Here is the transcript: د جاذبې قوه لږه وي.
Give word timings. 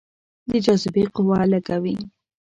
د 0.49 0.51
جاذبې 0.65 1.03
قوه 1.15 1.37
لږه 1.51 1.77
وي. 1.83 1.97